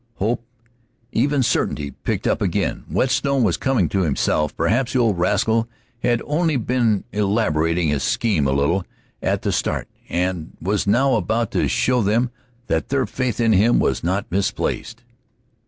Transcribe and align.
Hope, 0.15 0.41
even 1.11 1.43
certainty, 1.43 1.91
picked 1.91 2.25
up 2.25 2.41
again. 2.41 2.85
Whetstone 2.89 3.43
was 3.43 3.55
coming 3.55 3.87
to 3.89 4.01
himself. 4.01 4.57
Perhaps 4.57 4.93
the 4.93 4.99
old 4.99 5.19
rascal 5.19 5.67
had 5.99 6.23
only 6.25 6.55
been 6.57 7.03
elaborating 7.11 7.89
his 7.89 8.01
scheme 8.01 8.47
a 8.47 8.51
little 8.51 8.83
at 9.21 9.43
the 9.43 9.51
start, 9.51 9.87
and 10.09 10.57
was 10.59 10.87
now 10.87 11.13
about 11.13 11.51
to 11.51 11.67
show 11.67 12.01
them 12.01 12.31
that 12.65 12.89
their 12.89 13.05
faith 13.05 13.39
in 13.39 13.51
him 13.53 13.77
was 13.77 14.03
not 14.03 14.25
misplaced. 14.31 15.03